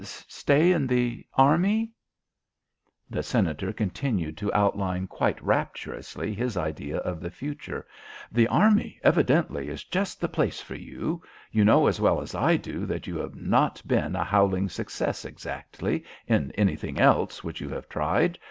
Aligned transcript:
"Stay 0.03 0.71
in 0.71 0.87
the 0.87 1.23
Army?" 1.35 1.91
The 3.07 3.21
Senator 3.21 3.71
continued 3.71 4.35
to 4.37 4.51
outline 4.51 5.05
quite 5.05 5.39
rapturously 5.43 6.33
his 6.33 6.57
idea 6.57 6.97
of 6.97 7.19
the 7.19 7.29
future. 7.29 7.85
"The 8.31 8.47
Army, 8.47 8.99
evidently, 9.03 9.67
is 9.69 9.83
just 9.83 10.19
the 10.19 10.27
place 10.27 10.59
for 10.59 10.73
you. 10.73 11.21
You 11.51 11.63
know 11.65 11.85
as 11.85 12.01
well 12.01 12.19
as 12.19 12.33
I 12.33 12.57
do 12.57 12.87
that 12.87 13.05
you 13.05 13.17
have 13.19 13.35
not 13.35 13.79
been 13.87 14.15
a 14.15 14.23
howling 14.23 14.69
success, 14.69 15.23
exactly, 15.23 16.03
in 16.25 16.51
anything 16.53 16.99
else 16.99 17.43
which 17.43 17.61
you 17.61 17.69
have 17.69 17.87
tried. 17.87 18.39